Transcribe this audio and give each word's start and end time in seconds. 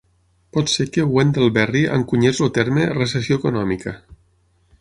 Pot 0.55 0.71
ser 0.75 0.85
que 0.95 1.05
Wendell 1.17 1.53
Berry 1.59 1.83
encunyés 1.99 2.41
el 2.47 2.51
terme 2.57 2.89
"recessió 2.99 3.41
econòmica". 3.43 3.99